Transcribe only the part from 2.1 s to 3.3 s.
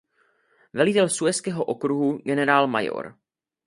gen.mjr.